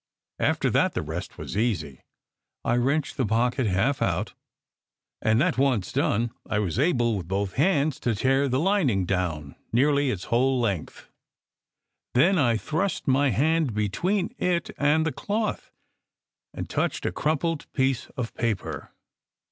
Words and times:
After 0.39 0.71
that 0.71 0.93
the 0.95 1.03
rest 1.03 1.37
was 1.37 1.55
easy. 1.55 2.01
I 2.65 2.73
wrenched 2.75 3.17
the 3.17 3.25
pocket 3.27 3.67
half 3.67 4.01
out, 4.01 4.33
and 5.21 5.39
that 5.39 5.59
once 5.59 5.91
done 5.91 6.31
I 6.49 6.57
was 6.57 6.79
able 6.79 7.17
with 7.17 7.27
both 7.27 7.53
hands 7.53 7.99
to 7.99 8.15
tear 8.15 8.49
the 8.49 8.59
lin 8.59 8.89
ing 8.89 9.05
down 9.05 9.53
nearly 9.71 10.09
its 10.09 10.23
whole 10.23 10.59
length. 10.59 11.07
Then 12.15 12.39
I 12.39 12.57
thrust 12.57 13.07
my 13.07 13.29
hand 13.29 13.75
between 13.75 14.33
it 14.39 14.71
and 14.75 15.05
the 15.05 15.11
cloth, 15.11 15.69
and 16.51 16.67
touched 16.67 17.05
a 17.05 17.11
crumpled 17.11 17.71
piece 17.71 18.07
of 18.17 18.33
paper. 18.33 18.91